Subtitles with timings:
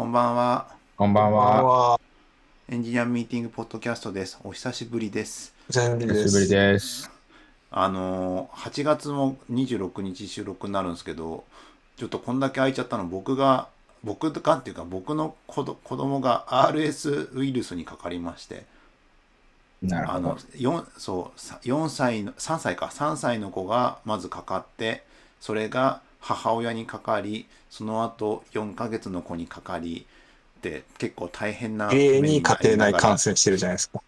[0.00, 0.66] こんばんは。
[0.96, 1.62] こんばんは。
[1.62, 2.00] は。
[2.70, 4.38] エンジニアミーティングポッドキャストです。
[4.42, 5.52] お久しぶりです。
[5.68, 6.22] 全部です。
[6.22, 7.10] 久しぶりです。
[7.70, 11.44] あのー、8月も26日収録になるんですけど、
[11.98, 13.68] ちょっとこんだけ空いちゃったの、僕が、
[14.02, 18.64] 僕がっていうか、僕の子ど子供が RS ウイルスにかかりまして、
[19.82, 20.30] あのなるほど。
[20.54, 25.04] 4そうさ4歳の3歳か3歳の子がまずかかって
[25.40, 30.06] それが母親にかかりその後4ヶ月の子にかかり
[30.58, 34.02] って結構大変な永遠に家庭内感染染してるじゃないですか。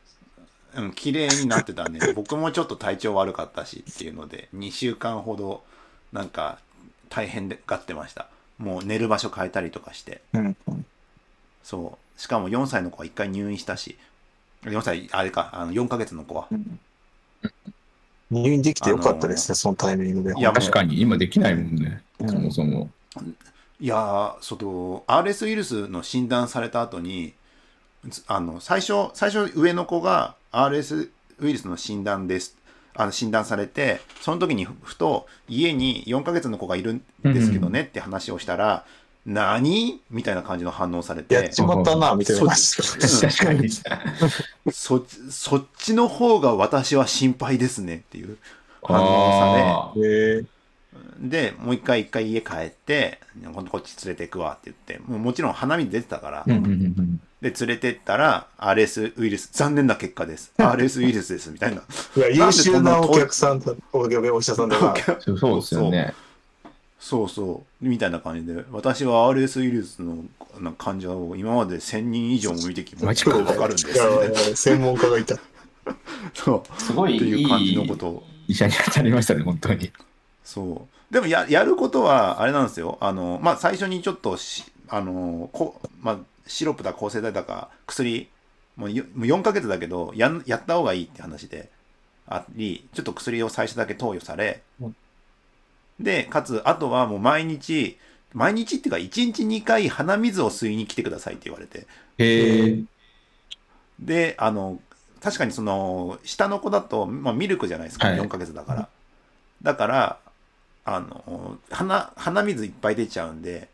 [0.74, 5.62] うん綺麗になってたんで 僕もちょっと体調悪かったしっていうので2週間ほど
[6.12, 6.58] なんか
[7.10, 8.28] 大変でがってました。
[8.58, 10.22] もう寝る場所変えたりとかして。
[10.32, 10.56] うん。
[11.62, 12.20] そう。
[12.20, 13.98] しかも4歳の子は1回入院したし
[14.62, 16.48] 4歳あれかあの4ヶ月の子は
[18.32, 20.38] 入院できてよかったですね、そのタイミングで。
[20.38, 22.02] いや確かに今できないもんね。
[22.18, 22.90] うんそもそも。
[23.78, 27.34] いやー、その RS ウイルスの診断された後に、
[28.10, 32.56] つあの最初、最初上の子が RS ウイルスの診断です。
[32.94, 38.84] あの診断されて、その時にふふと家に4ヶ月の子がいるんですけどねって話をしたら、
[39.24, 40.00] 何？
[40.10, 42.76] みたいな感じの反応されやってちまったな、みたいな感じ。
[43.20, 43.68] 確かに。
[44.72, 48.36] そっちそっちの方が私は心配ですねっていう
[48.82, 50.44] 反応され、
[51.18, 56.44] で、もう一回一回家帰って、今度こっち連れてくわって言って、もうもちろん花見出てたから、
[57.40, 60.52] で、連れてったら、RS ウイルス、残念な結果です。
[60.58, 61.82] RS ウイルスです、みたいな。
[62.16, 64.08] いや、優秀なお客さんだ、おお
[64.40, 64.94] 医者さんだな。
[65.20, 66.12] そうそうですよね。
[67.02, 70.24] そうそう、みたいな感じで、私は RS ウイルスの
[70.60, 73.30] な患者を今まで1000人以上も見てきました。
[73.30, 74.34] マジかわかるんですいやいやね。
[74.54, 75.34] 専門家がいた。
[76.32, 76.80] そう。
[76.80, 78.22] すごいっていう感じのことを。
[78.46, 79.90] 医者に当たりましたね、本当に。
[80.44, 81.12] そう。
[81.12, 82.98] でもや、やることは、あれなんですよ。
[83.00, 88.28] あの、まあ、最初にちょっとし、あの、こまあ、シロップだ、抗生剤だか、薬、
[88.76, 91.68] もうよもう4ヶ月だけど、やんやった方がいいって話で
[92.28, 94.96] あり、ちょっと薬を最初だけ投与され、うん
[96.00, 97.98] で、かつ、あとはもう毎日、
[98.32, 101.86] 毎日っていうか、1日2回鼻水を吸いに来てくださいって言われて、
[102.18, 102.82] へえ。
[104.00, 104.80] で、あの、
[105.20, 108.88] 確かにその、下の子だと、まあ、ミルクじゃないですか、はい4ヶ月だから。
[109.62, 110.18] だから、
[110.84, 113.68] あの、鼻、鼻水いっぱい出ちゃうんで、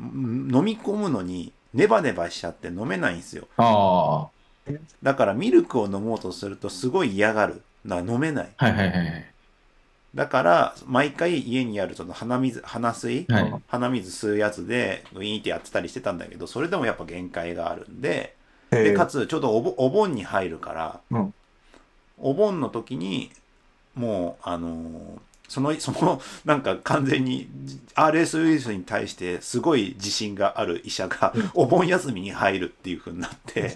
[0.00, 3.48] ん飲み込むのにネバネバしちゃって飲めないんですよ。
[3.56, 4.28] あ
[4.68, 4.72] あ。
[5.02, 7.62] だからミルクを飲もうとするとすごい嫌がる。
[7.84, 8.48] だから飲めない。
[8.56, 9.26] はいはいはい。
[10.16, 13.54] だから、毎回家にあるその鼻水、鼻水、はい。
[13.68, 18.34] 鼻水吸うやつでウィーンってやってたりしてたんだけど、それでもやっぱ限界があるんで、
[18.70, 21.34] で、かつ、ちょうどおぼお盆に入るから、うん。
[22.18, 23.30] お盆の時に、
[23.94, 25.18] もう、あのー
[25.48, 27.48] その、その、なんか完全に
[27.94, 33.72] RS ウイルスに対してすごい自信がある医者が、お盆休みに入るっていう風になって、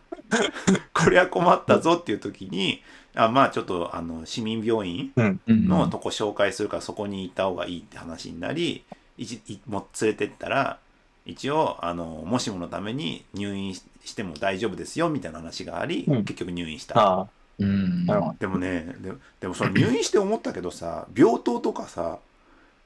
[0.92, 2.82] これは困ったぞっていう時に、
[3.14, 5.40] あまあちょっと、あの、市民病院うん。
[5.46, 8.84] うんのとこ紹介するからそこに行った方がいいって話になり
[9.16, 10.78] 一いも連れてったら
[11.24, 17.26] 一応あのもしものために入院ししても大丈夫ですよみたいな話があり、うん結局入院したああ。
[17.58, 18.06] うん。
[18.06, 22.18] なるほでもねででもその入院して思ったけどさ病棟とかさ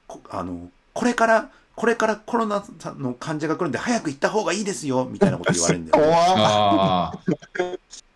[0.07, 2.65] こあのこれからこれからコロナ
[2.97, 7.19] の患者が来るんで早く行った方がいいですよみたいなこと言われるんだよ、ね、 怖ああ。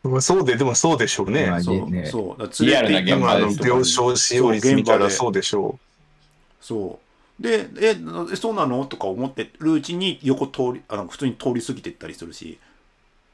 [0.03, 1.57] まあそうで、でもそうでしょうねま。
[1.57, 5.77] あそう、ねそうだから連れて行った今の病床使用率見たらそうでしょ
[6.59, 6.99] そ
[7.39, 7.43] う。
[7.43, 7.95] で、え、
[8.31, 8.83] えそうなの？
[8.85, 12.57] とか思ってるうちに横通り、あの普通に通り過ぎてったりするし。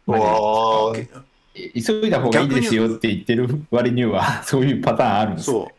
[0.08, 0.12] う。
[0.12, 0.94] わ
[1.74, 5.77] 急いだ方がいいですよって言ってる割には、そういうパターンあるんですねそう。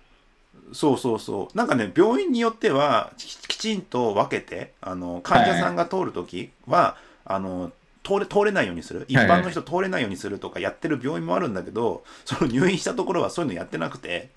[0.73, 1.57] そうそうそう。
[1.57, 7.73] なんかね、病院によっては、ききちんと分けて、あの、患者さんが通るときは、あの、
[8.09, 9.05] 通れ、通れないようにする。
[9.09, 14.31] 一般の人通れないようにするとかやってる病院もあるんだけど、 その入院したところはそういうのやってなくて、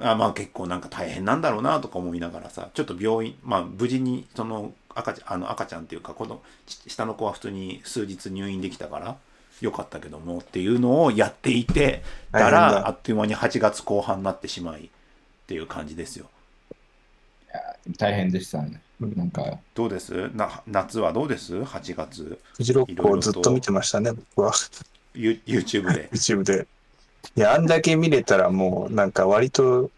[0.00, 9.16] ああまあ結構なんか大変なんだろうなとか思いながらさ、ちょっと病院、まあ無事にその赤ちゃん、あの赤ちゃんっていうか、このち下の子は普通に数日入院できたから、
[9.60, 12.02] よかったけどもっていうのをやっていて、
[12.32, 14.88] たら、だあっという間に8月後半になってしまいっ
[15.46, 16.26] ていう感じですよ。
[17.54, 17.76] あ。
[17.98, 18.80] 大変でしたね。
[19.00, 20.30] なんか、どうです？
[20.34, 24.52] な夏はどうです ?8 月、フジロックをずっと見てましたね、僕は。
[25.14, 26.08] ユ YouTube で。
[26.14, 26.66] YouTube で。
[27.36, 29.90] いや、あんだけ見れたらもう、なんか割と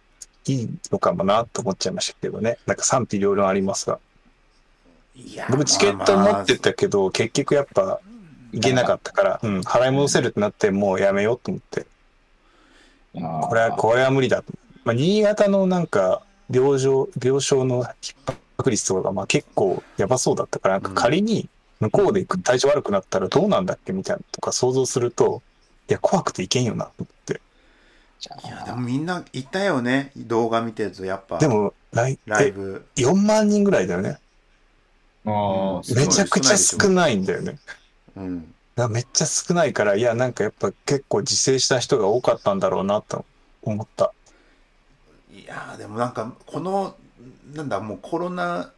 [0.47, 2.59] いいのかもなと思っちゃいましたけどね。
[2.67, 3.99] なんか賛否両論ありますが。
[5.17, 8.01] いや僕チケット持ってたけど、結局やっぱ
[8.55, 11.87] 行けなかったから、うん、払い戻せるってなってもうやめようと思って。
[13.15, 14.53] ここれは、これは無理だと。
[14.85, 18.15] まあ、新潟のなんか、病床、病床の逼
[18.57, 21.49] 確率とかがまあ結構やばそうだったから、なんか仮に
[21.81, 25.43] 向こうで体調悪くなったらどうなんだっけみたいなとか想像すると、
[25.89, 27.41] いや、怖くていけんよなと思って。
[28.47, 34.19] いやでもみんな言ったよね動画見てるとやっぱでも、ライライえブ4万人ぐらいだよね。
[35.27, 37.59] ああ、すめちゃくちゃ少ないんだよね。
[38.17, 38.55] うん
[38.91, 43.25] めっちゃ少ないから、いや、なんかやっぱ結構自制した人が多かったんだろうなと
[43.63, 44.13] 思った。
[45.33, 46.97] いやーでもなんかこの
[47.55, 48.73] なんだもうコロナ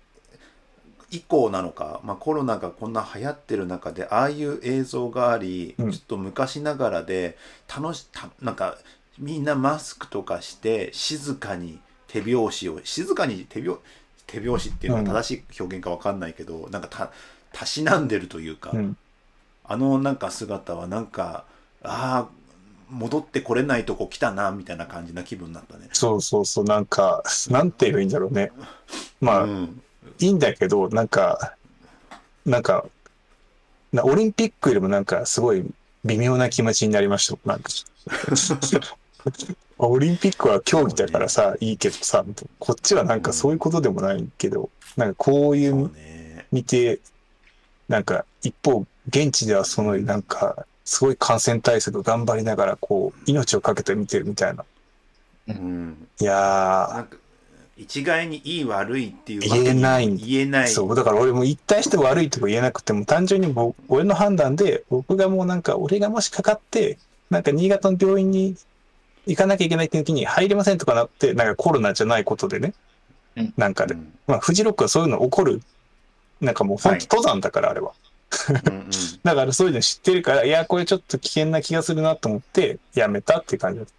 [1.10, 7.38] 以降なのか、まあ、コロナがこんな流行ってる中でああいう映像があり、うんちょっと昔ながらで
[7.74, 8.76] 楽したなんか
[9.18, 11.78] みんなマスクとかして静かに
[12.08, 13.80] 手拍子を静かに手拍
[14.26, 17.12] 手拍子っていうのが正しい表現かわかんないけど、なんかた
[17.52, 18.96] たしなんでるというか、うん。
[19.68, 21.44] あのなんか姿はなんか
[21.82, 22.36] ああ
[22.88, 25.90] 戻ってこれないとこ来たなみたいな感じな気分になったね。
[25.92, 28.52] そうそうそう、なんか、なんて言えばいいんだろうね。
[29.20, 29.82] まあ、うん
[30.18, 31.56] いいんだけど、なんか、
[32.44, 32.86] なんか、
[33.92, 35.64] なオリンピックよりもなんかすごい
[36.04, 37.38] 微妙な気持ちになりました。
[37.44, 37.70] なんか
[39.78, 42.24] オリンピックは競技だからさ、いいけどさ、
[42.58, 47.00] こっちはなんかそういうことでもないけど、なんかこういそううね見て、
[47.88, 54.64] なんか一方、現地ではそのなんか、すごい感染対策頑張りながら、こう、命をかけて見てるみたいな。
[55.48, 56.08] うん。
[56.20, 57.16] いやなんか
[57.76, 60.16] 一概にいい悪いっていう言えない。
[60.16, 60.68] 言えない。
[60.68, 66.98] そう、だから俺も一対して悪いとか言えなくても、単純に僕俺の判断で、僕がもうなんか、俺がもしかかって、
[67.28, 68.56] なんか新潟の病院に
[69.26, 72.72] 行かなきゃいけないって時に入れませんとかなって、なんかコロナじゃないことでね、
[73.36, 73.54] うん。
[73.58, 74.10] なんかで、うん。
[74.26, 75.60] まあ、フジロックはそういうの起こる、
[76.40, 77.00] なんかもう本はい。
[77.06, 77.92] 当登山だから、あれは。
[78.48, 78.90] うんうん
[79.22, 83.92] だからそういうの知ってるから、いや、これちょっと危険な気がするなと思って、やめたっていう感じだった。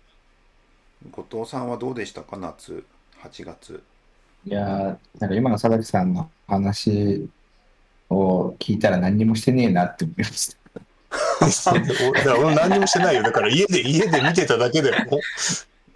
[1.12, 2.85] 後藤さんはどうでしたか夏
[3.21, 3.83] ？8月
[4.45, 7.29] いやーなんか今の佐々木さんの話
[8.09, 10.56] を聞いたら何にもしてねえなって思いまし
[11.63, 11.71] た。
[11.71, 13.24] お だから俺何にもしてないよ。
[13.24, 15.19] だから家で、家で見てただけでも、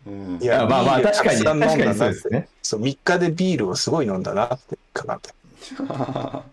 [0.08, 2.48] うんいやまあまあ確かに、確かにそうですね。
[2.62, 5.30] そう、3日でビールをすごい飲んだなってかなって。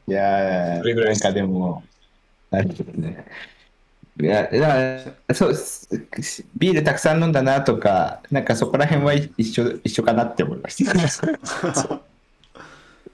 [0.07, 1.83] いやそれぐらいーなんかでも、
[2.51, 3.25] なるほどね。
[4.21, 4.67] いや、だか
[5.29, 5.89] ら、そうです。
[6.57, 10.93] ビールたくさん飲んだなとか、なんかそこら辺は一緒一緒かなって思いました。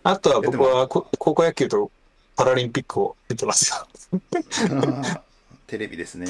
[0.03, 1.91] あとは僕はこ高校野球と
[2.37, 3.87] パラリンピックを出てますよ。
[5.67, 6.27] テレビですね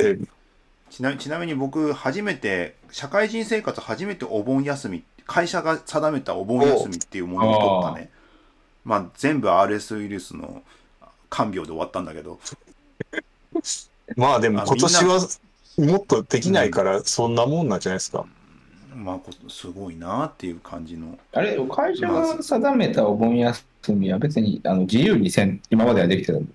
[0.91, 8.11] ちなちなみに僕初めて社会人生活初めてお盆休み会社が定めたお盆休みっていうものを取ったね
[8.85, 10.63] まあ全部 RS ウイルスの
[11.31, 12.39] 看病で終わったんだけど。
[14.17, 15.29] まあでもあ今年は
[15.79, 18.27] もっとできないからそんなもんなんじゃないですか。
[18.95, 21.19] まあこすごいなっていう感じの。
[21.33, 26.47] あれ、会社が定めたお盆休みは別にあの自由にせん今まではできてたの。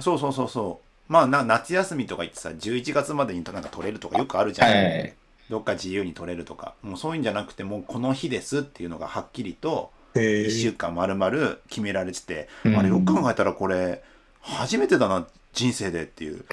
[0.00, 1.12] そうそうそうそう。
[1.12, 5.14] まあな夏休みとか言ってさ11月までになんか取れるとかよくあるじゃん、はい。
[5.48, 6.74] どっか自由に取れるとか。
[6.82, 14.02] もうそういうんじゃなくてもうこの日ですっていうのがはっきりとえ1週ー、間丸々決められてて、うんあれよく考えたらこれ
[14.40, 16.44] 初めてだな人生でっていう。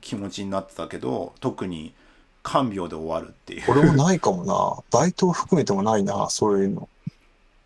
[0.00, 1.94] 気持ちになってたけど特に
[2.42, 4.98] 看病で終わるっていう俺もないかもな。
[4.98, 6.88] バイトを含めてもないな、そういうの。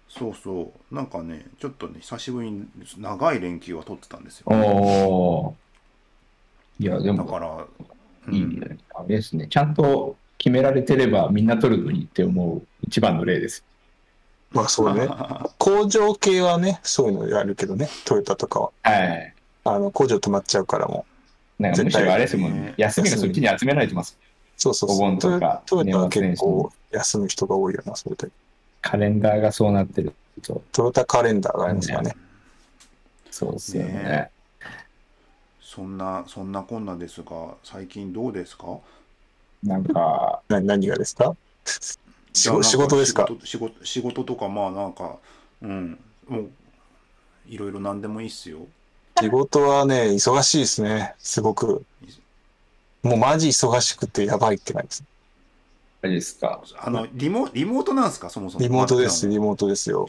[0.09, 2.67] そうそうなんかねちょっとね久しぶりに
[2.99, 5.57] 長い連休は取ってたんですよおお。
[6.81, 7.67] いや、でも、だから、
[8.27, 8.79] うんいいね。
[8.95, 9.47] あれですね。
[9.49, 13.65] ちゃんと決められてればみんな取るのにって思う一番の例です。
[14.53, 15.09] まあそうね。
[15.59, 18.71] 工場系はね、そういうのやるけどね、トヨタとかは。
[18.83, 19.35] はい。
[19.65, 21.07] あの、工場止まっちゃうからも
[21.59, 21.63] う。
[21.63, 22.75] なんかむしろあれですもんね。
[22.77, 24.19] 休みがそっちに集められてます。
[24.57, 25.31] そうそうお盆そう。
[25.31, 28.29] トヨとかトヨタは結構休む人が多いよな、それで。
[28.83, 30.63] カレンダーがそうなってると。
[30.73, 32.17] トヨタカレンダーがありますからね。
[33.31, 33.93] そうですよね。
[33.93, 34.31] ね
[35.61, 38.79] そんなそんなこんなですが最近どうですか？
[39.63, 41.37] なんか、な何がですか？
[42.33, 43.29] 仕事仕事ですか？
[43.45, 45.17] 仕事仕事とかまあなんか
[45.63, 46.51] うんもう
[47.49, 48.61] いろいろ何でもいいっすよ
[49.21, 51.15] 仕事はね、忙しいですね。
[51.19, 51.85] すごく。
[53.03, 55.05] もうマジ忙しくてやばいって感じです。
[56.03, 56.63] あれですか？
[56.79, 58.31] あのリモリモートなんですか？
[58.31, 60.09] そもそもリモートです、まリモートですよ。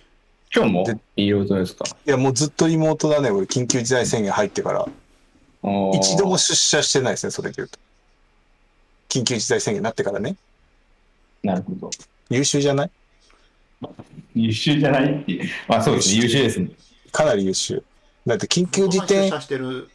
[0.53, 0.83] 今日も？
[0.85, 1.85] でいい音ですか？
[1.85, 4.87] いや、もうずっとリモートだね、俺、緊急事態宣言入ってから。
[5.93, 7.77] 一度も出社してないですね、それで言うと。
[9.09, 10.35] 緊急事態宣言になってからね。
[11.43, 11.89] なるほど。
[12.31, 12.91] 優秀じゃない？
[14.33, 15.25] 優秀じゃない。
[15.67, 16.21] まあそうですね。
[16.23, 16.71] 優秀ですね。
[17.11, 17.83] かなり優秀。
[18.25, 19.89] だって緊急事出態、社してる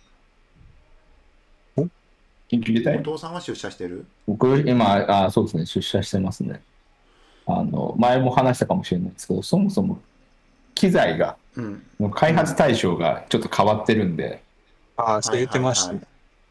[2.49, 2.99] 緊急事態？
[2.99, 4.07] お父さんは出社してる？
[4.26, 5.66] 僕、今、あそうですね。
[5.66, 6.61] 出社してますね。
[7.47, 10.00] あの、前も話したかもしれないですけど、そもそも
[10.75, 11.83] 機材が、うん。
[11.99, 14.43] もう開発対象がちょっと変わってるんで、
[14.97, 15.99] ああ、そう言ってましたね。
[15.99, 16.07] はい。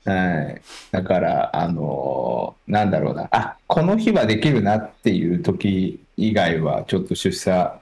[0.05, 7.79] だから、あのーなんだろうな、あこの日はできるなっていう時以外は、ちょっと出社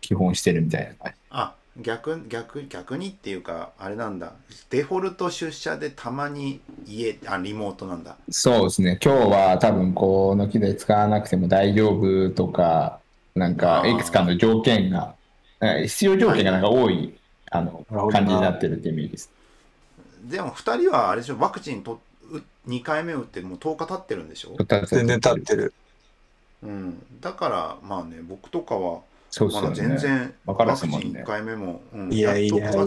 [0.00, 4.32] 基本してるみたいな感あ、逆、逆、逆にっていうか、あれなんだ。
[4.70, 8.16] デフォルト出社でたまに家、あ、リモートなんだ。
[8.28, 8.34] じ。
[8.40, 13.00] そうですね、今日は多分この機材使わなくても大丈夫とか、
[13.34, 15.14] なんかいくつかの条件が、
[15.60, 17.14] 必要条件がなんか多い、
[17.50, 19.37] あの感じになってるってイメージです。
[20.24, 22.00] でも2人はあれでしょ、ワクチンと
[22.66, 24.56] 2回目打ってもう10日経ってるんでしょ？
[24.86, 25.72] 全然経ってる。
[26.62, 27.02] うん。
[27.20, 29.74] だから、まあね、僕とかは、まだそうですよね。
[29.76, 32.78] 全然ワクチンっすもんね1回目も、うん、いやいやいやっと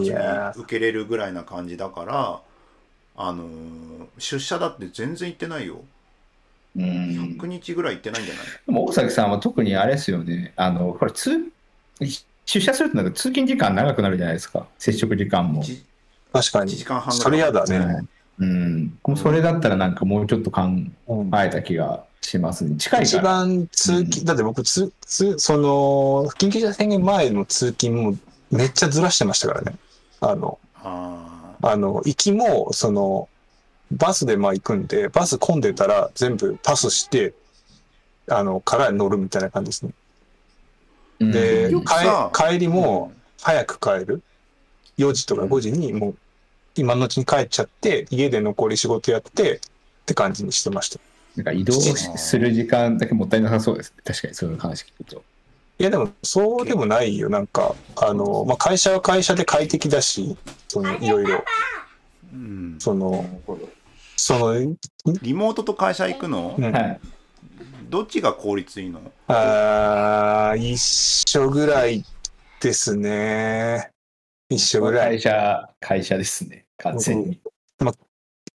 [0.52, 2.40] 月に受けれるぐらいな感じだから、
[3.16, 5.82] あのー出社だって全然行ってないよ。
[6.76, 8.44] うん100日ぐらい行ってないんじゃない？
[8.66, 11.38] でも大崎さんは特にあれですよね、あの、これ通、
[12.44, 15.62] 出社するとなんか通勤時間長くなるじゃないですか、接触時間も。
[16.34, 16.84] 一1確かに時。
[16.84, 17.20] 間半ぐらい。
[17.22, 17.78] それやだね。
[17.78, 18.06] はい
[18.38, 18.98] うん。
[19.16, 22.76] それだったらなんかもうちょっと考うんえた気がしますね。
[22.76, 23.22] 近い一から。
[23.24, 28.16] 番通勤、だって僕つつ、その、緊急事態宣言前の通勤も
[28.50, 29.76] めっちゃずらしてましたからね。
[30.20, 33.28] あの、ああの、行きも、その、
[33.92, 37.34] バスでまあ行くんで、バス混んでたら全部パスして、
[38.28, 39.92] あの、から乗るみたいな感じですね。
[41.20, 41.82] うんで、帰
[42.32, 44.22] 帰りーも、早く帰る。
[44.98, 46.14] 4時とか5時にもう、
[46.76, 49.60] 今のうちに帰っちゃって、家で残り仕事やって、っ
[50.06, 50.98] て感じにしてました。
[51.36, 53.92] なんか移動する時間だけもったいなさそうです。
[54.04, 55.22] 確かにそういう話聞くと。
[55.78, 57.28] いやでも、そうでもないよ。
[57.28, 60.36] なんか、あの、まあ、会社は会社で快適だし、
[60.68, 61.44] その、いろいろ、
[62.32, 62.76] うん。
[62.78, 63.40] その、
[64.16, 64.76] その、
[65.22, 67.00] リモートと会社行くの、うんはい。
[67.88, 69.00] どっちが効率いいの？
[69.26, 70.78] あー一
[71.28, 72.02] 緒ぐらい
[72.58, 73.90] ですね。
[74.54, 75.20] 一緒ぐらい会。
[75.20, 76.66] 社、会社ですね。
[76.78, 77.40] 完全に。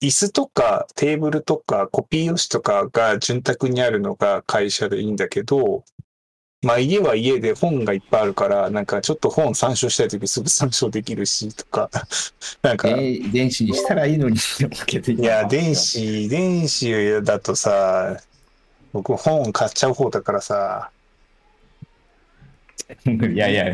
[0.00, 5.84] 椅子とかテーブルとかコピー用紙とかが潤沢にあるのが会社でいいんだけど、
[6.60, 11.88] まあ家は家で本がいっぱいあるから、なんかちょっと本参照したいときすぐ参照できるしとか、
[12.62, 14.36] なんか、えー電子にしたらいいのに。
[14.36, 15.74] いや、電。
[15.74, 18.20] 子、電子だとさ、
[18.92, 20.90] 僕本買っちゃう方だからさ、
[23.06, 23.64] いやいや、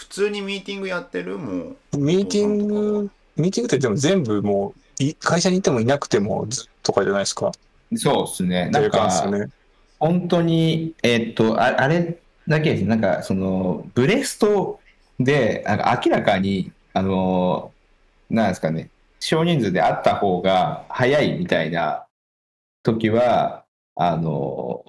[0.00, 1.98] 普通にミーティングやってるもう。
[1.98, 7.52] ミーティング、ミーティングって言っても全部もう、い会社にいてもいなくてもずとかじゃないですか。
[7.96, 8.70] そうですね。
[8.72, 9.10] とないんか。
[9.98, 14.80] 本当に、えーっと、ああれだけですね、なんか、その、ブレスト
[15.18, 17.70] で、なんか明らかに、あの、
[18.30, 18.88] なんですかね、
[19.20, 22.06] 少人数であった方が早いみたいな
[22.82, 23.66] 時は、
[23.96, 24.82] あの、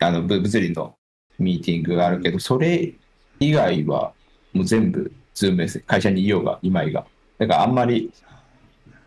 [0.00, 0.96] あのぶ物理の
[1.38, 2.94] ミーティングがあるけど、それ
[3.40, 4.12] 以外は
[4.52, 5.80] もう全部、ズームです。
[5.80, 7.06] 会社にいようが、いまいが。
[7.38, 8.10] だからあんまり、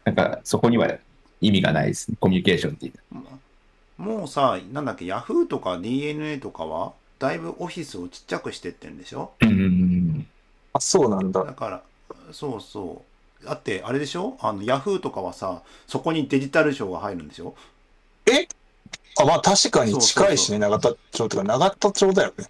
[0.05, 0.87] なんかそこには
[1.41, 2.93] 意味がないですね、コミュニケーションっていう。
[3.97, 9.31] もうさ、なんだっけ、ヤフーとか DNA とかは、だいぶオフィスをちっちゃくしてってんでしょ？
[9.41, 10.27] うんうんうん
[10.71, 11.43] あ、そうなんだ。
[11.43, 11.81] だから、
[12.31, 13.03] そうそ
[13.41, 13.45] う。
[13.45, 14.37] だって、あれでしょ？
[14.39, 17.55] あの、ヤフーとかはさ、そこにデジタル庁が入るんでしょ？
[19.19, 22.45] あ、まあ確かに近いしね、永田町とか、永田町だよね。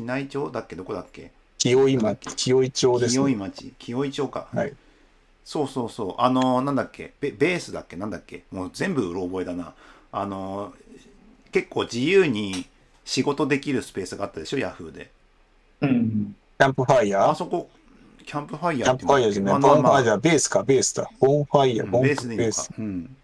[0.00, 0.76] 機内町だっけ？
[0.76, 1.30] どこだっけ？
[1.58, 3.14] 清井町、清井町ですね。
[3.16, 4.48] 清井町清井町か。
[4.52, 4.72] はい。
[5.44, 6.14] そうそうそう。
[6.18, 7.12] あの、なんだっけ？
[7.20, 7.96] ベベースだっけ？
[7.96, 8.44] なんだっけ？
[8.50, 9.74] もう全部うろ覚えだな。
[10.10, 10.72] あの、
[11.52, 12.66] 結構自由に
[13.04, 14.58] 仕事できるスペースがあったでしょ？
[14.58, 15.10] ヤフーで。
[15.82, 17.30] うんキャンプファイヤー？
[17.30, 17.68] あそこ、
[18.24, 19.58] キャンプファイキャンプヤーっていうファイヤーじゃない。
[19.58, 21.10] まあファイヤー、ベースか、ベースだ。
[21.20, 22.72] ボンファイヤー、うんボンベースでいいのかベース。。
[22.78, 23.16] うん。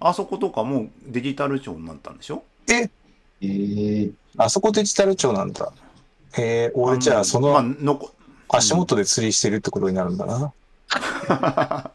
[0.00, 2.42] あそことかもうデジタル庁になったんでしょ？
[2.68, 2.88] え、
[3.42, 5.72] えーあそこデジタル庁なんだ。
[6.38, 8.00] へえ、俺じゃあそまあ、の
[8.48, 10.52] 足元で釣りしてるってことになるんだな。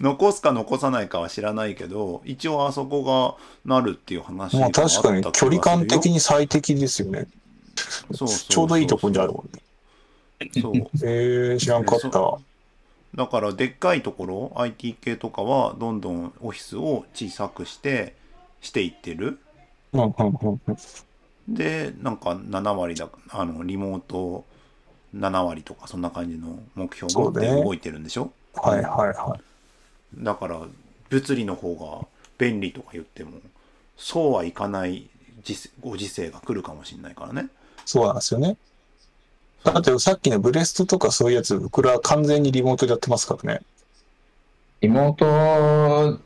[0.00, 7.26] 残すか残さないかは知らないけど、一応あそこがなるっていう話がまあ確かに距離感的にに最適ですよね。
[8.14, 9.62] そうちょうどいいとこにあるもんね。
[10.60, 10.74] そう。
[10.76, 12.38] へえ、知らんかった。
[13.14, 18.14] だからでっかいところ IT 系とかはどんどんオフィスを小さくして
[18.60, 19.38] していってる
[19.92, 20.76] うんうんうんうん
[21.48, 24.44] でなんか7割だあのリモート
[25.14, 30.24] 7割とかそんな感じの目標を持って動いてるんでしょ、はいはいはい。
[30.24, 30.60] だから
[31.08, 32.06] 物理の方が
[32.38, 33.38] 便利とか言っても
[33.96, 35.08] そうはいかない
[35.80, 37.48] ご時世が来るかもしれないからね
[37.86, 38.56] そうなんですよね。
[39.64, 43.60] だってさっきのブレストとかそういうやつ、僕ら完全にリモートでやってますからね。
[44.80, 46.18] 妹、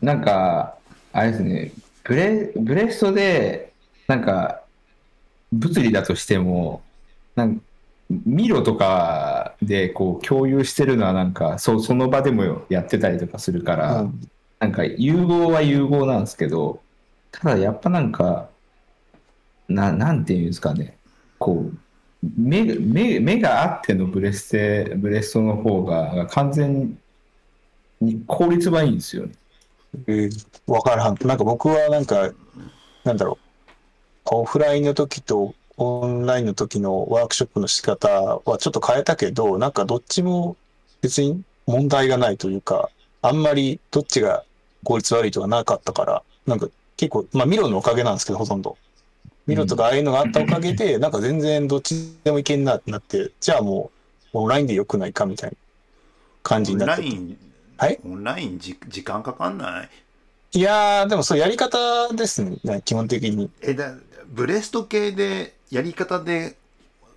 [0.00, 0.76] なんか、
[1.12, 1.72] あれですね、
[2.04, 3.69] ブレブレストで、
[4.10, 4.64] なんか、
[5.52, 6.82] 物理だとしても、
[7.36, 7.62] なんか
[8.10, 14.20] Miro とかでこう共有してるのはなんかそうその場でもやってたりとかするから、うん
[14.58, 16.82] なんか融合は融合なんですけど、
[17.30, 18.50] ただやっぱなんか、
[19.68, 20.98] ななんていうんですかね、
[21.38, 21.76] こう、
[22.36, 26.98] 目目目があってのブレステ、ブレストの方が完全
[28.02, 29.32] に効率はいいんですよね。
[30.08, 31.16] えーわからん。
[31.26, 32.30] なんか僕はなんか、
[33.04, 33.49] なんだろう、
[34.32, 38.08] オフラインの時とオンラインの時のワークショップの仕方
[38.44, 40.56] はちょっと変えたけど、なんかどっちも
[41.00, 42.90] 別に問題がないというか、
[43.22, 44.44] あんまりどっちが
[44.84, 48.76] 効率悪いとかなかったから、なんか結構、まあミロのおかげなんですけど、ほとんど。
[49.46, 53.90] ミロとかああいうのがあったおかげで、なんか全然どっちでもいけんなってなって、じゃあも
[54.32, 55.56] うオンラインでよくないかみたいな
[56.42, 57.08] 感じオンになってて。
[57.08, 57.38] ライン、
[57.78, 57.98] はい？
[58.04, 59.88] オンラインじ時間かかんない？
[60.52, 63.50] いやー、でもそうやり方ですね、基本的に。
[63.62, 63.94] えだ
[64.30, 66.56] ブレスト系でやり方で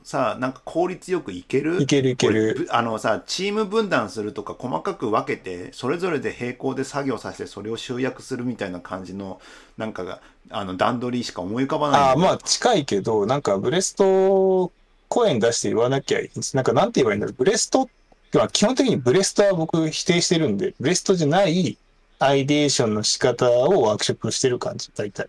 [0.04, 1.82] さなんか効率よくいける？
[1.82, 2.66] いけるいける。
[2.66, 9.40] ぶあのさチーム分断するとか細かく分けてそれぞれで並行で作業させてそれを集約するみたいな感じの
[9.78, 14.72] なんかがあの段取りしか思い浮かばないああ、まあ近いけど、なんかブレスト
[15.08, 16.56] 声に出して言わなきゃいいんです。
[16.56, 17.36] なんかなんて言えばいいんだろう。
[17.38, 17.90] ブレスト、
[18.34, 21.78] まあ基本的にブレストは僕否定してるんで、ブレストじゃない
[22.20, 25.28] アイデーションの仕方をワークショップしてる感じ、大体。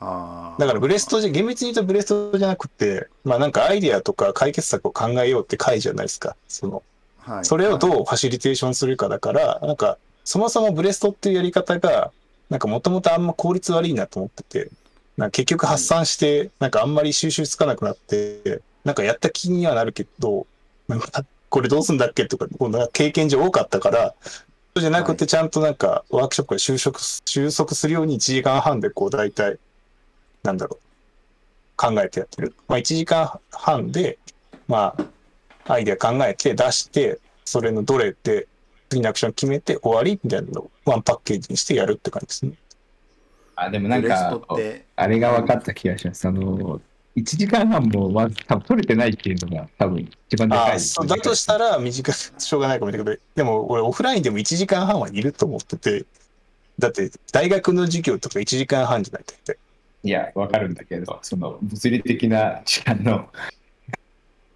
[0.00, 0.60] あー。
[0.60, 6.36] だからブレストじゃ、厳密に言うとブレストじゃなくて、まあなんかアイデアとか解決策を考えようって回じゃないですか。
[6.48, 6.82] その、
[7.18, 7.44] はい。
[7.44, 12.10] それをどうファシリテーションするかだから、なんか、そもそもブレストっていうやり方が、
[12.50, 14.70] なんかもともとあんま効率悪いなと思ってて、
[15.16, 20.46] なんか結局発散して、なんかあんまり収集つかなくなって、なんかやった気にはなるけど、
[20.88, 24.14] なんかこれどうすんだっけとか、こうなんか経験上多かったから、
[24.76, 29.58] そうじゃなくてちゃんとなんかワークショップが収束す収束するように1時間半でこう大体、
[30.44, 30.80] なんだろう、
[31.76, 32.54] 考えてやってる。
[32.68, 34.18] まあ1時間半で、
[34.68, 34.94] ま
[35.66, 38.46] あ、アイデア考えて出して、それのどれで
[38.88, 42.52] 次のアクション決めて終わりみたいなのをワンパッケージにしてやるって感じですね。
[43.56, 44.40] あでもなんか
[44.96, 46.28] あれが分かった気がします。
[46.28, 46.80] あの
[47.16, 56.04] 1時間半もまず多分取れてないっていうのが多分一番でかいだとしたら短く、しょうがないかもしれないけど、でも俺オフラインでも1時間半はいると思ってて、
[56.78, 59.58] だって大学の授業とか1時間半じゃないとって。
[60.04, 63.30] いや、わかるんだけど、その物理的な時間の、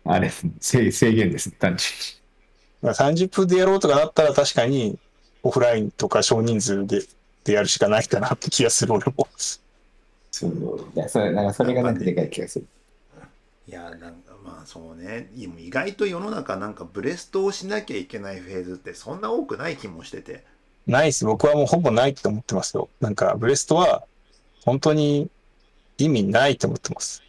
[0.04, 0.30] あれ
[0.60, 1.90] 制制限ですね、単純
[2.82, 4.98] まあ30分でやろうとかなったら確かに
[5.42, 7.02] オフラインとか少人数で
[7.44, 9.26] でやるしかないかなって気がする俺も。
[10.30, 10.52] そう
[10.94, 12.66] いやそれなんかそれがなんかでかい気がする。
[13.66, 20.44] いやなんかまあそうねい意外と世の中なんかブレストをしなきゃいけないフェーズってそんな多くない気もしてて
[20.86, 21.24] ないっす。
[21.24, 22.88] 僕はもうほぼないと思ってますよ。
[23.00, 24.04] なんかブレストは
[24.64, 25.30] 本当に
[25.98, 27.22] 意味ないと思ってます。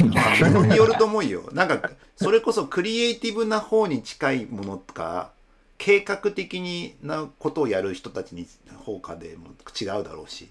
[0.00, 1.48] ものによると思うよ。
[1.52, 5.32] なんかそれこそクリエイティブな方に近いものとか
[5.78, 8.46] 計画的になことをやる人たちに
[8.84, 9.48] 方かでも
[9.80, 10.48] 違うだろうし。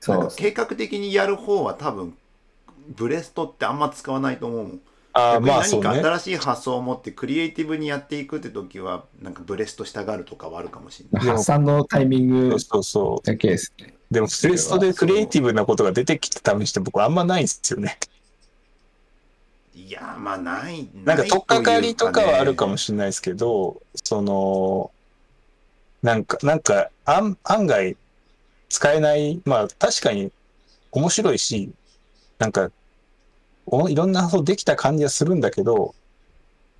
[0.00, 0.18] そう。
[0.18, 2.16] なんか計画的にやる方は多分
[2.88, 4.80] ブレストってあんま使わないと思うもん
[5.12, 5.88] ああ、逆に何まあそうね。
[5.88, 13.26] か新しい発想を持ってクリエイティブにやっていくって時はなんかブレストしたがるとかはあるかもしれない 発散のタイミングそうそうそう。
[13.26, 13.94] だけですね。
[14.10, 17.98] でもブレストでクリエイティブなことが出てきた試しって僕あんまないんですよね。
[19.74, 24.90] いやまあないなんか取っかかりとかはあるかもししれないですけど、その、
[26.02, 27.96] なんか、なんか、案案外
[28.68, 30.30] 使えない、まあ確かに
[30.90, 31.72] 面白いし、
[32.38, 32.70] なんか、
[33.66, 35.94] おいろんな発想できた感じはするんだけど、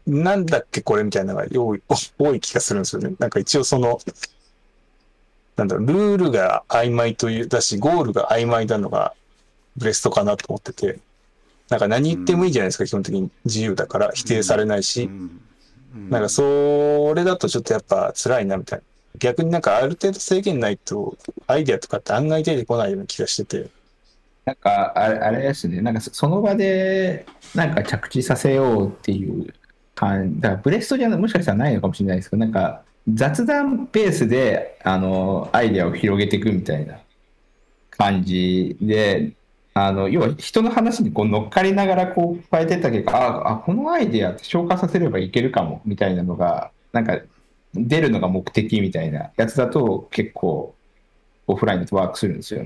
[0.06, 1.82] なんだっけこれみたいなのが多い
[2.18, 3.14] 多い気がするんですよね。
[3.18, 4.00] なんか一応その、
[5.56, 9.14] なんだろう、ルールが曖昧という、だし、ゴールが曖昧なのが
[9.76, 10.98] ブレストかなと思ってて、
[11.68, 15.08] なんか何言ってもいいじゃないですか、基本的に自由だから否定されないし、
[15.94, 18.84] なんかそれだとちょっとやっぱ辛いなみたいな。
[19.18, 21.16] 逆になんかある程度制限ないと
[21.46, 23.70] アイデアとかって案外出てこないような気がしてて。
[24.44, 29.54] なんかあれあれですね、なんかその場でなんか着地させようっていう
[29.94, 36.98] 感だからブレストじゃもしかしたらないのかもしれないですけど、なんか雑談ベースであのアイデアを広げていくみたいな
[37.90, 39.32] 感じで、
[39.74, 47.20] あの要は人の話にこう乗っかりながらこう変えてった結果、ああ、このアイデアって消化させればいけるかもみたいなのが、なんか
[47.74, 50.74] 出るのが目的みたいなやつだと結構
[51.46, 52.64] オフラインだとワークするんですよ。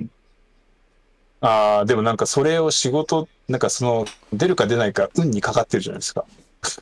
[1.40, 6.24] ああ、でもなんかそれを仕事、なんかその出るか出ないか運にかかってるじゃないですか。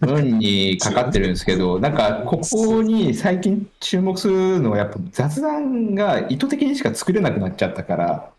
[0.00, 8.30] 運にかかってるんですけど、なんかここに最近注目するのはやっぱ雑談が意図的にしか作れなくなっちゃったから、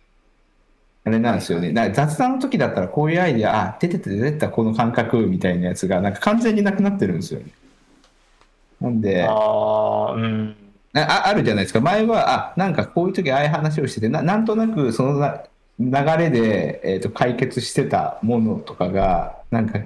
[1.04, 1.72] あれなんですよね。
[1.72, 7.48] か雑談の時だったらこういうアイデア、あ、出てた出てたこの感覚みたいなやつが、なんか完全になくなってるんですよね。
[8.82, 10.56] なんで、ああ、うん。
[10.94, 11.82] ああるじゃないですか。
[11.82, 15.44] 前は、あ、なんかこういう時ああいう話をしてて、ななんとなくそのな
[15.80, 19.80] 流れで、えー、と解決してたものとかが、なんか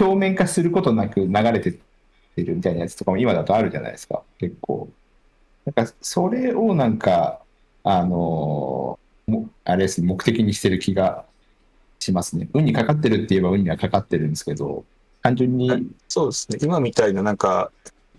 [0.00, 1.72] 表面化することなく流れてっ
[2.34, 4.22] てるみたいなやつとかも今だとあるじゃないですか。
[4.38, 4.88] 結構。
[5.64, 7.40] なんかそれをなんか、
[7.84, 8.98] あの
[9.64, 11.24] あれですね、目的にしてる気が
[11.98, 12.48] しますね。
[12.52, 14.84] 運にかかってるって言えば運にはかかってるんですけど、
[15.22, 15.70] 単純に、
[16.08, 16.58] そうですね。
[16.60, 17.70] 今みたいな、なんか、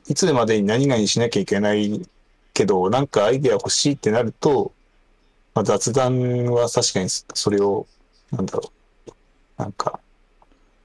[0.08, 2.02] いつまでに何々しなきゃいけない
[2.54, 4.72] けど、なんかアイデア欲しいってなると、
[5.56, 7.86] まあ、雑談は確かにそれを、
[8.32, 8.72] なんだろ
[9.08, 9.12] う、
[9.62, 10.00] なんか、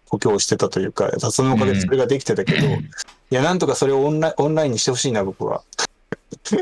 [0.09, 2.81] 補強してたというか、雑談のおかげでそれができてたけど、い
[3.31, 5.63] や、なんとかそれをオンラインオンラインにしてほしいな、僕は。
[6.51, 6.57] い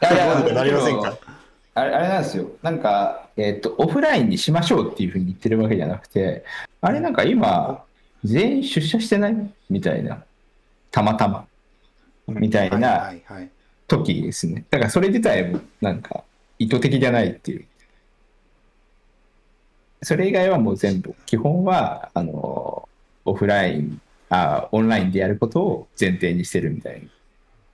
[0.00, 0.16] やい
[0.48, 1.16] やなりませんか？
[1.74, 2.50] あれあれなんですよ。
[2.62, 6.44] なんか、えっ、と、オフラインにしましょうっていうふうに言ってるわけじゃなくて、
[6.80, 7.84] あれなんか今、
[8.24, 10.24] 全員出社してないみたいな。
[10.90, 11.46] たまたま。
[12.26, 13.12] みたいはいな。
[13.86, 14.64] 時ですね。
[14.70, 16.24] だからそれ自体もなんか
[16.58, 17.64] 意図的じゃないっていう。
[20.02, 22.88] それ以外はもう全部、基本は、あの、
[23.24, 27.08] オフライン、あオンラインでやることを前提にしてるみたい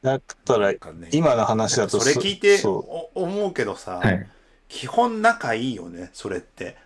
[0.03, 0.73] だったら
[1.13, 3.99] 今の話だとそれ聞いて思うけどさ、な。
[3.99, 4.27] はい。
[4.69, 6.77] 基本仲いいよねそれって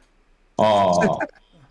[0.57, 1.19] ああ、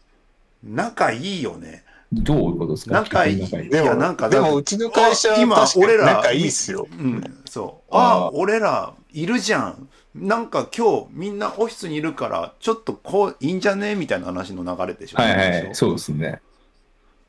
[0.63, 1.83] 仲いいよね
[2.13, 3.02] どういうことですか？
[3.02, 3.67] 仲いい仲い。
[3.67, 6.88] いでもいやなんかでもうちの会社は今俺ら仲いいっすよ。
[6.89, 7.43] うん。
[7.46, 7.96] そう。
[7.96, 9.89] ああー俺らいるじゃん。
[10.15, 13.96] なんか今日みんなオフィスにいるからちょっとこういいんじゃね？
[13.96, 15.17] みたいな話の流れでしょ？
[15.17, 15.76] はいはい、う。
[15.76, 16.41] そうですね。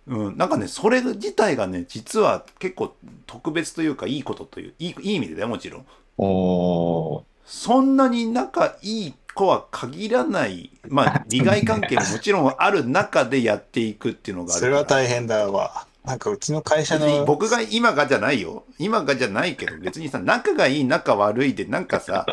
[0.07, 2.95] うん、なんかねそれ自体がね実は結構
[3.27, 5.87] 特別というかいいことといういいいい意味でねもちろん。
[6.17, 7.23] おー。
[7.45, 15.87] そんなに仲いい子は限らない、まあ、利害関係ももちろんある中でやっていくっていうのがあるそれは大変だわ。
[16.05, 18.65] なんかうちの会社の、僕が今がじゃないよ。
[18.79, 22.25] 今がじゃないけど、別にさ、仲がいい、仲悪いで、なんかさ、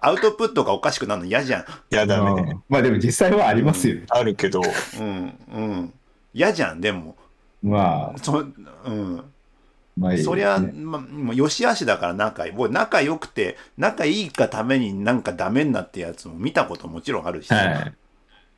[0.00, 1.64] アウトプットがおかしくなるの嫌じゃん。
[1.90, 2.42] やだね。
[2.42, 4.06] うんまあでも実際はありますよね。
[4.08, 4.62] あるけど、
[5.00, 5.92] うん、うん。
[6.32, 7.16] 嫌じゃん、でも。
[7.60, 9.24] まあ、そ,、うん、
[9.98, 12.52] まあいいそりゃ、ねま、もう良し悪しだから仲いい。
[12.52, 17.94] もう仲良くて、仲いいがためになんかダメになってやつも見たこともちろんあるし、はい。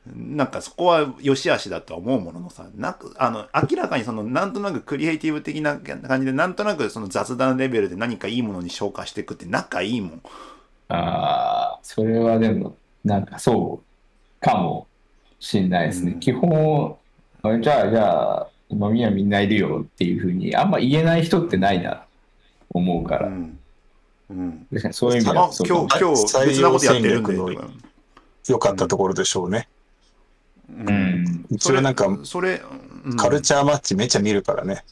[0.07, 10.21] なんかそこは良し悪しだとは思うもののさ、なんかあの明らかにそのなんとなくクリエイティブ的な感じで、なんとなくその雑談レベルで何かいいものに消化していくって仲いいもん。
[10.89, 12.75] ああ、それはでも、
[13.05, 14.87] なんかそうかも
[15.39, 16.13] しんないですね。
[16.13, 16.97] うん基本、
[17.43, 22.03] あじゃあ、じゃあ、今みはみんないるよっていうふうに、あんま言えない人ってないな、
[22.69, 23.27] 思うから。
[23.27, 23.59] うん。
[24.29, 24.67] うん。
[24.71, 27.29] 確かにそういう意味あ、では今日、今日別なことやってるんで。
[27.29, 27.71] 採用戦略の
[28.47, 29.67] 良かったところでしょうね。
[30.69, 31.45] ううん。
[31.51, 34.83] うちはなんか、それ、うんカルチャーマッチめちゃ見るからね。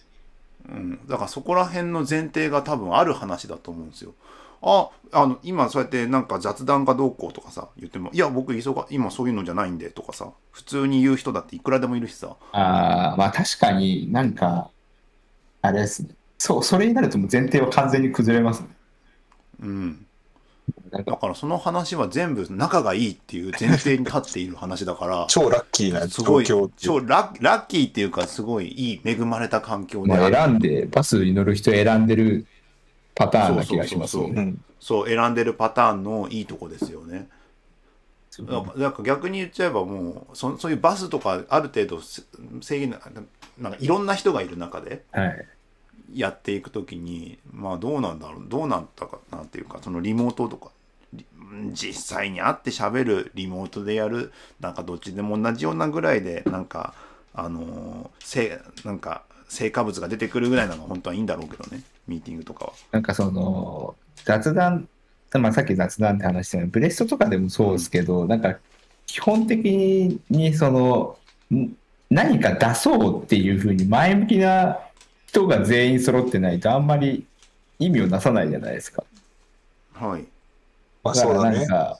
[0.67, 4.13] うん、だからそこら辺の前提が多分ある話だと思うんですよ。
[4.61, 12.35] あ、あの、今そうやってなんか雑談がどうこうとかさ、言っても、いや、僕忙が、今そういうのじゃないんでとかさ、普通に言う人だっていくらでもいるしさ。
[12.51, 14.69] ああ、まあ確かになんか、
[15.61, 16.09] あれですね。
[16.37, 18.67] そう、それになるともう前提は完全に崩れますね。
[19.61, 20.05] うん。
[20.91, 26.69] だからその話は全部仲がいいっていう前提に立っている話だから、超ラッキーなすごい、超
[26.99, 30.13] ラッラッキーっていうか、すごいいい、恵まれた環境で。
[30.31, 32.45] 選んで、バスに乗る人選んでる
[33.19, 34.17] パターンな気がします
[34.79, 37.27] そう選んでるパターンのいいとこですよね。
[38.29, 42.23] そうだか逆に言っちゃえばもうそそういうバスとかある程度せ
[42.61, 42.99] 制限な
[43.57, 45.47] なんかいろんな人がいる中ではい。
[46.13, 50.71] やっていくときにまあどうなんだろうどうなったかなっていうかそのリモートとか
[51.13, 51.25] り
[51.71, 56.93] 実際に会って喋るリモートでやるなんかどっちでも同じようなぐらいでなんか
[57.33, 62.73] あのーせなんか成果物が出てくるぐらいなのが本当はいいんだろうけどねミーティングとかは。
[62.91, 63.95] なんかその、
[64.25, 64.87] 雑談、
[65.33, 68.57] まあ、さっき雑談って話したようにブレストとかでもそうですけど、なんか
[69.05, 71.17] 基本的にその、
[71.55, 71.75] ん
[72.09, 74.79] 何か出そうっていうふうに前向きな
[75.27, 77.25] 人が全員揃ってないとあんまり
[77.77, 79.03] 意味をなさないじゃないですか。
[79.93, 80.25] はい。
[81.03, 81.59] まからそうだね。
[81.59, 81.99] なんか、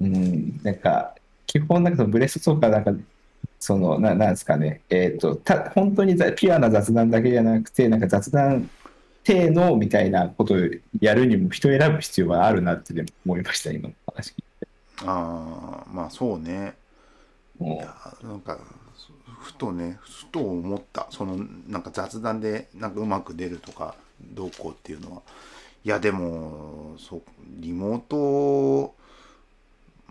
[0.00, 1.14] うん、なんか、
[1.46, 2.92] 基本なんかそのブレストとか、なんか、
[3.58, 8.68] その、ななんですかね、えっ、と、た、本当にざピュアな雑談だけじゃなくて、なんか雑談
[9.26, 10.58] 程のみたいなことを
[11.00, 12.92] やるにも人を選ぶ必要があるなって
[13.24, 14.68] 思いました、今の話聞いて。
[15.04, 16.74] ああまあそうね。
[17.60, 18.58] いもやなんか
[19.40, 21.36] ふとねふと思ったその
[21.68, 25.22] なんか雑談でなんかうまく出るとかどうこうっていうのは
[25.84, 27.22] いやでもそう
[27.58, 28.94] リモート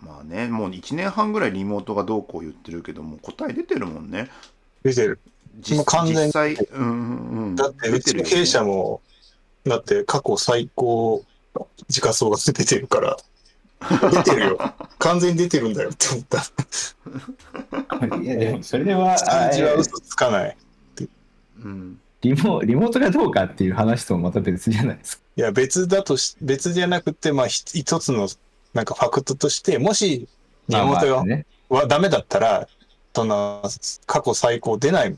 [0.00, 4.30] まあねもう1年半ぐらいリモートがどうこう言ってるけどもう答え出てるもんね
[4.82, 5.18] 出てる。
[5.60, 9.00] 実もう完全に実際うんうんうんだって、うちの経営者も、
[9.64, 11.24] だって過去最高
[11.88, 13.16] 時価総額出てるから、
[14.10, 14.58] 出てるよ。
[14.98, 16.42] 完全に出てるんだよって思った。
[18.22, 20.56] いやでもそれは数字は嘘つかない。
[21.64, 25.22] うんリモリモートがどうかっていう話ともまた別じゃないですか。
[25.36, 28.28] いや、別だとし、別じゃなくて、まあ、ひ一つの、
[28.74, 30.28] なんかファクトとして、もし、
[30.68, 31.46] リモートが、ね。
[31.68, 32.68] はダメだったら、
[33.14, 33.62] その、
[34.06, 35.16] 過去最高出ない。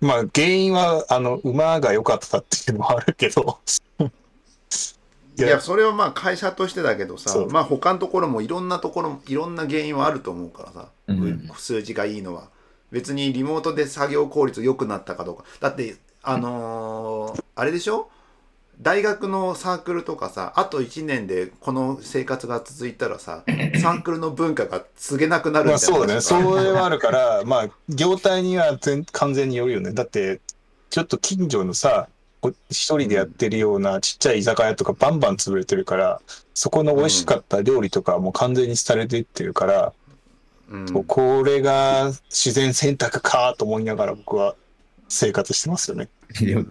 [0.00, 3.58] まあ、原因は、あの、馬が良かったっていうのもあるけど。
[5.38, 11.50] いいやそれはまあ会社としてだけどさまあ他のところもいろんなところいろんな原因はあると思うからさ、うん。
[11.58, 12.48] 数字がいいのは。
[12.90, 15.44] 別にリモートで作業効率良くなったかどうか。
[15.60, 18.08] だってあのーあれでしょ？
[18.80, 23.42] 大学のサークルとかさあと1年でこの生活が続いたらさ
[23.80, 26.20] サークルの文化が告げなくなるまあみたいなそうだね。
[26.20, 29.92] それはあるから、まあ、業態には全完全によるよね。
[29.92, 30.40] だって、
[30.90, 32.08] ちょっと近所のさ、
[32.40, 36.20] こ一人でやってるようなちっちゃい居酒屋とかバンバン潰れてるから、
[36.54, 39.92] そこの美味しかった料理とかはもう完全に廃れていってるから、
[40.68, 44.56] うんこれが自然選択かと思いながら僕は
[45.08, 46.08] 生活してますよね。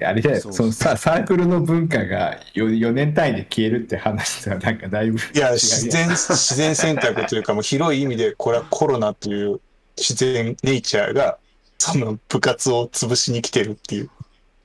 [0.03, 9.59] あれじゃないそのさサークルの文化が 4, 年単位で消えるって話とはなんかだいぶいや、自然、自然選択というか、もう広い意味で、これはコロナという
[9.97, 11.37] 自然、ネイチャーが、
[11.77, 14.09] その部活を潰しに来てるっていう。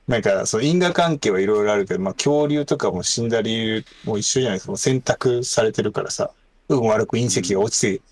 [0.08, 4.76] なんか、その因果関係はいろいろあるけど、まあ、恐竜とかも死んだ理由も一緒じゃないですか。
[4.76, 6.30] 選択されてるからさ、
[6.68, 8.02] 運悪く隕石が落ちて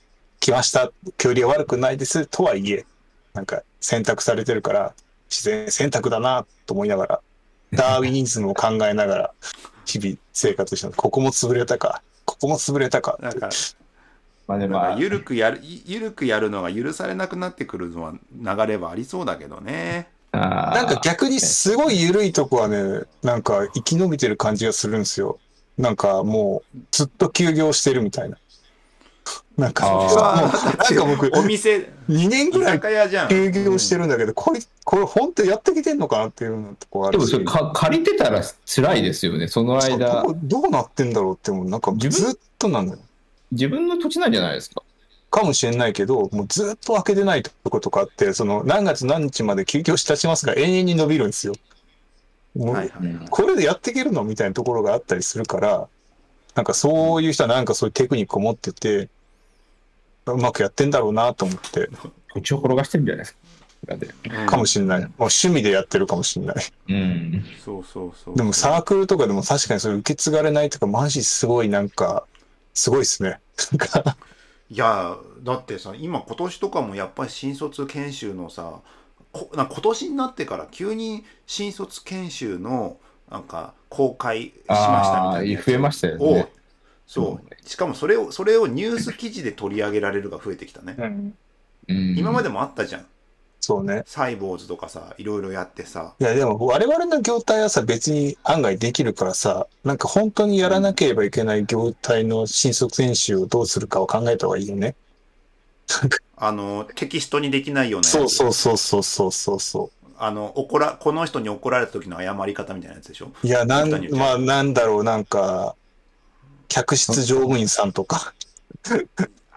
[0.41, 0.93] きました。
[1.17, 2.27] 恐竜は悪くないです。
[2.27, 2.85] とはいえ、
[3.35, 4.95] なんか選択されてるから、
[5.31, 7.21] 自然選択だなと思いながら、
[7.73, 9.35] ダーウィニズムを考えながら、
[9.85, 10.97] 日々生活してます。
[10.97, 13.51] ここも潰れたか、ここも潰れたかってなんか
[14.47, 25.39] まあでもなんか緩くやるゆるくやるのが許されなくなってくるのは流れはありそうだけどねななんか逆にすごい緩いとこはね、なんか生き延びてる感じがするんですよ。
[25.79, 28.37] なんかもうずっと休業してるみたいな。
[29.57, 37.31] なんか、もうなんか僕、お店2年ぐ居らい酒屋じゃん休業してるんだけど、これ、これ本当やってきてんのかなっていうようなとこあるし。
[37.33, 42.99] でもそれか借りてたら辛いですよねその間どうどうなってんだろうってもうなんか自分ずっとなんだよ。
[43.51, 44.83] 自分の土地なんじゃないですか
[45.31, 51.55] かもしれないけど、もうずっと開けてないとことかあって、その何月何日まで休業し立ちますが永遠に伸びるんですよ。
[52.57, 55.89] もうはいはいはいこれでやっていけるのみたいなところがあったりするから、
[56.55, 59.09] なんかそういう人はなんかそういうテクニックを持ってて、
[60.33, 61.89] うまくやってんだろうなと思って、
[62.35, 64.47] 土地を転がしてるんじゃないですか。
[64.47, 65.01] かもしれない。
[65.01, 66.57] もう趣味でやってるかもしれない。
[66.89, 67.45] うん。
[67.65, 68.37] そうそうそう。
[68.37, 72.25] でもサークルとかでも確かにそれ受け継がれないとか、マジすごいなんか、
[72.75, 73.41] すごいですね。
[74.71, 78.81] いやだってさ今今年とかもやっぱり新卒研修のさ
[79.33, 82.99] こな今年になってから急に新卒研修の
[83.31, 86.53] なんか公開しましたみたいな増えましたよをね
[87.09, 87.69] そう。
[87.69, 90.95] しかもそれをそれをニュース記事で取り上げられるが増えてきたね、
[91.89, 92.17] うん。
[92.17, 93.07] 今までもあったじゃん。
[93.61, 94.03] そうね。
[94.07, 96.15] サイボーズとかさいろいろやってさ。
[96.21, 104.95] いや、でも我々の業態はさ、別に案外できるからさ、なんか本当にやらなければいけない業態の新卒研修をどうするかを考えた方がいいよね。
[106.37, 108.13] あのテキストにできないようなやつ。
[108.13, 109.61] そうそうそうそうそうそう。
[109.61, 113.33] そあの怒らこの人に怒られた時の謝り方みたいなやつでしょ？
[113.43, 113.47] う。
[113.47, 115.75] いや、なんまあなんだろう、なんか、
[116.69, 118.33] 客室乗務員さんとか。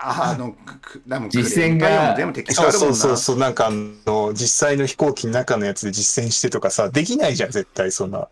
[0.04, 8.28] ああのくでも実践が全部テキストあそうそうそうなんかあの、実際の飛行機の中のやつで実践してとかさ、できないじゃん、絶対そんな。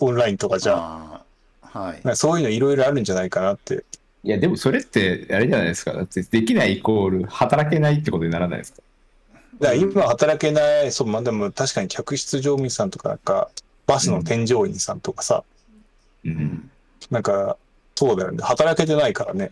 [0.00, 1.22] オンラインとかじゃ。
[1.62, 3.84] はいそういうのいろいろあるんじゃないかなって。
[4.24, 8.82] いやでもそれってあれじゃないですかだってできないイコール働けないってことにならないですか？
[9.60, 13.50] だから今働けない、そう、まあでも確かに客室乗務員さんとか、なんか、
[13.86, 15.44] バスの添乗員さんとかさ、
[16.24, 16.70] ううんん
[17.10, 17.56] なんか、
[17.96, 18.44] そうだよね。
[18.44, 19.50] 働けてないからね。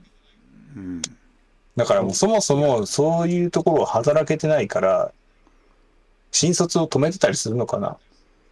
[0.77, 1.03] うん
[1.77, 5.11] だからもうそもそもそういうところを働けてないから、
[6.31, 7.97] 新卒を止めてたりするのかな。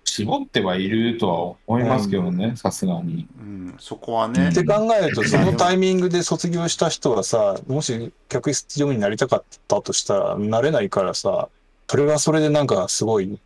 [0.04, 11.48] 絞ってはいるとは思いますけどねさすがにうん、そこはね、って考えると、そのタイミングで卒業した人はさ、もし客室乗務員になりたかったとしたら、なれないからさ、
[11.88, 13.38] それはそれでなんかすごい、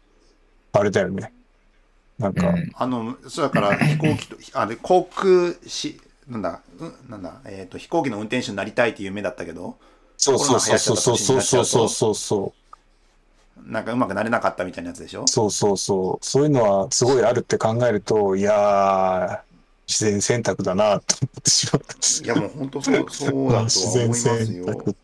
[0.73, 1.33] あれだよね。
[2.19, 9.77] なんか、うんあのそうだから飛行機とあで航空しなんだ、うん、なんだ、えっ、と飛行機の運転手になりたいっていう夢だったけど
[10.17, 13.71] そうそうそうそうそうそうそうそうそうそう。
[13.71, 15.27] なんかうまくなれなかったみたいなやつでしょ？
[15.27, 16.25] そうそうそう。
[16.25, 19.43] そういうのはすごいあるって考えると、いや
[19.87, 22.25] 自然選択だなと思ってしまった。
[22.25, 24.97] いやもう本当そう そうだとは思いますよ。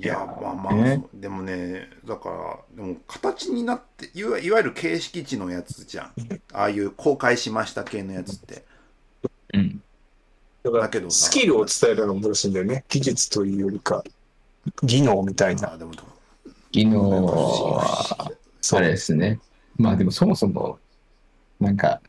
[0.00, 6.12] いやまあまあ、ねでもねだからでも形になっていわいわゆる形式値のやつじゃん
[6.52, 8.64] ああいう公開しました系のやつって
[9.54, 9.82] うん。
[10.62, 12.84] だからだけどさスキルを伝えるのが難しいんだよね。
[12.88, 14.02] 技術というよりか、
[14.82, 15.72] 技能みたいな。
[15.72, 15.92] あでも
[16.72, 18.30] 技能は、
[18.60, 19.40] そうあれですね。
[19.76, 20.78] まあでもそもそも、
[21.60, 22.00] なんか、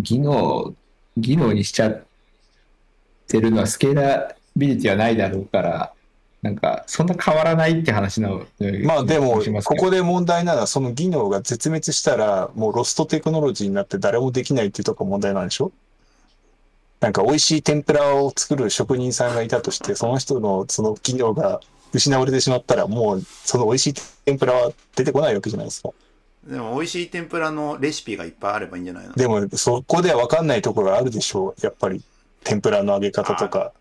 [0.00, 0.74] 技能、
[1.16, 2.04] 技能にしちゃっ
[3.28, 5.92] てるのはスケーラビリティはないだろうから、
[6.40, 8.46] なんか、そんな変わらないって話なの
[8.84, 15.72] まあでも、ここで問題なのは、その技能が絶滅したら、もうロストテクノロジーになって誰もできないっていうとこが問題なんでしょ？
[17.04, 21.60] なんか美味しい天ぷらを作る職人さんがいたとして、その人のその技能が
[21.92, 25.90] 失われてしまったら、もうその美味しい天ぷらは出てこないわけじゃないですか。
[26.46, 29.12] でも美味しい天ぷらのレシピがいっぱいあればいいんじゃないの？
[29.12, 31.54] でも、そこでは分かんないところがあるでしょう。
[31.60, 32.02] やっぱり、
[32.42, 33.72] 天ぷらの揚げ方とか。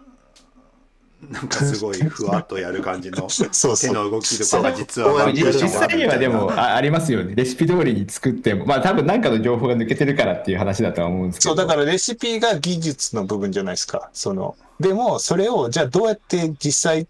[1.29, 3.27] なんかすごい ふわっとやる感じの。
[3.29, 7.33] 手の動きとかが実は実実際にはでもあありますよね。
[7.35, 11.55] レシピ通りに作っても、まあ多分何かの情報が抜けてるからっていう話だとは思うんですけど。
[11.55, 14.09] そう、だからレシピが技術の部分じゃないですか。
[14.13, 17.07] その、でも、それを、じゃあどうやって実際、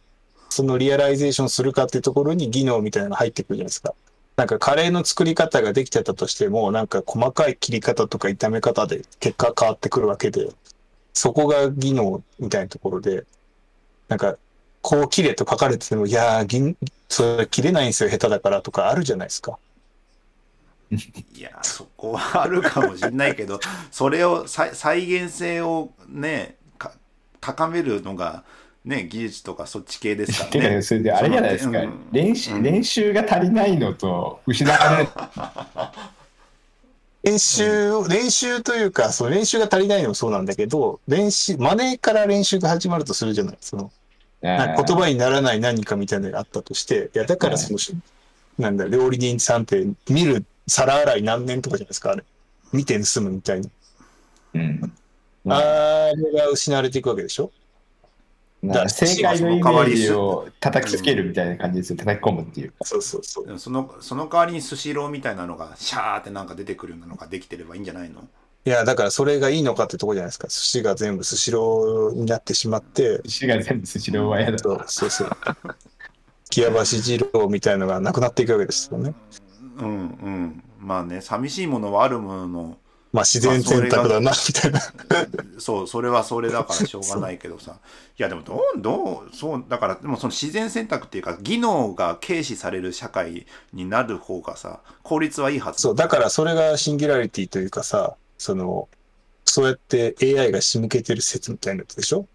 [0.50, 3.94] その realization するかっていうところに技能みたいなのが入ってくるじゃないですか。
[4.36, 10.50] なんかカレーの作り方ができてたとしても、なんか細かい切り方とか炒め方で結果変わってくるわけで、
[11.14, 13.26] そこが技能みたいなところで、
[14.14, 14.38] なんか、
[14.82, 16.78] こう切れと書かれてても、いやー、俺
[17.10, 19.58] それ切れないんですよ、下手だからとかあるじゃないですか。
[21.36, 26.92] いやそこはあるかもしれないけど それを再再現性をねか
[27.42, 28.44] 高めるのが
[28.86, 30.82] ね技術とかそっち系ですからね。
[30.86, 35.10] それであれじゃないですか、うん練習うん練習が足りないのと失われる
[37.24, 43.94] 練習、練習というか、その練習が足りないのもそうなんだけど、練習、真似から練習が始まるとするじゃないその、
[44.44, 47.80] 言葉にならない何かみたいなのがあったとして、いや、だからその、
[48.60, 52.24] なんだ、料理人さんって見る皿洗い何年とかじゃないですか、あれ。
[52.74, 53.70] 見て盗むみたいな。
[54.56, 54.94] うん。
[55.48, 57.52] あれが失われていくわけでしょ？
[58.62, 61.98] なんか正解のイメージを叩きつけるみたいな感じですよ。
[61.98, 62.72] 叩き込むっていう。
[62.72, 63.60] かそうそうそう。
[63.60, 68.26] そのその代わりにスシローみたいなのがシャーってなんか出てくるようなのができてればいいんじゃないの？
[68.66, 70.48] いや、だからそれがいいのかってとこじゃないですか。
[70.48, 75.30] 寿司が全部スシローになってしまって、寿司が全部スシローは嫌だそうそうそう。
[76.50, 79.14] 木屋橋二郎みたいのがなくなっていくわけですよね。
[79.80, 82.78] うんうんまあね寂しいものはあるものの
[83.12, 84.80] まあ自然選択だな、みたいな。
[85.60, 87.78] そうそれはそれだからしょうがないけどさ
[88.18, 98.90] いやでもどうどうそうだからでもその自然選択っていうか技能が軽視される社会になる方がさ効率はいいはずそう、だからそれがシンギュラリティというかさ、その、
[99.46, 102.28] そうやって AI が仕向けてる説みたいなやつでしょ？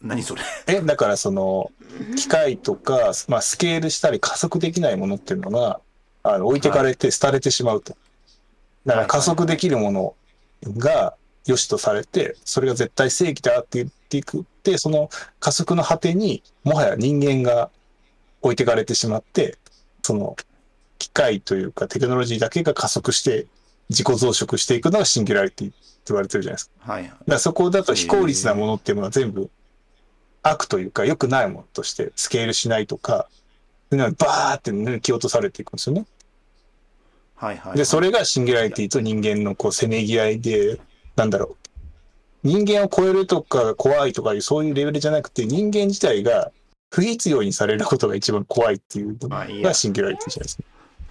[0.00, 0.42] 何それ？
[0.66, 1.70] え、だからその、
[2.16, 5.80] 機械とか、まあスケールしたり加速できないものっていうのが、
[6.22, 7.94] あの置いてかれて廃れてしまうと。
[8.86, 10.14] だから加速できるもの
[10.78, 17.68] が良しとされて、それが絶対正義だって言っていくって、その加速の果てに、もはや人間が
[18.40, 19.58] 置いてかれてしまって、
[20.02, 20.34] その、
[20.98, 23.46] 機械というかテクノロジーだけが加速して
[23.92, 25.76] 自己増殖していくのがシンギュラリティって
[26.08, 26.92] 言われてるじゃないですか。
[26.92, 29.50] はいだからそこだと非効率なものっていうのは全部
[30.42, 33.28] 悪というか良くないものとしてスケールしないとか、
[33.90, 36.06] バーって抜き落とされていくんですよね。
[37.36, 40.80] はいはいで、それがシンギュラリティと人間のこうせめぎ合いで、
[41.16, 41.56] なんだろ
[42.44, 42.48] う。
[42.48, 46.50] 人間を超えるとか怖いとかいうそういうレベルじゃなくて人間自体が
[46.90, 50.56] 不必要にされることが一番怖いっていうのがシンギュラリティじゃないです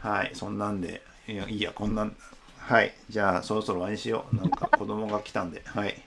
[0.02, 0.10] か。
[0.10, 2.16] はいそんなんでいやいいやこんなん
[2.62, 6.02] はいじゃあそろそろ終わりにしようなんか子供が来たんではい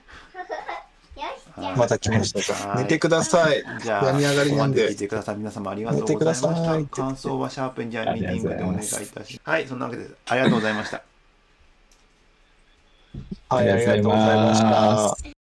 [1.77, 2.69] また来ましたか。
[2.69, 3.63] はい寝てください。
[3.81, 5.37] じゃあ、病み上がりなんで聞いてください。
[5.37, 6.95] 皆様ありがとうございました。
[6.95, 9.39] 感想はシャープエンジニアミーティングでお願いいたします。
[9.43, 11.03] はい、そんなわけで、ありがとうございました。
[13.49, 15.44] はい、ありがとうございました。